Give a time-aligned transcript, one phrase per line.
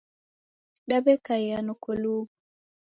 [0.89, 2.29] Daw'ekaiya nokolughu.